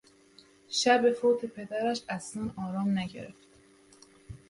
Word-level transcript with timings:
شب 0.69 1.13
فوت 1.21 1.45
پدرش 1.45 2.01
اصلا 2.09 2.51
آرام 2.57 2.99
نگرفت. 2.99 3.47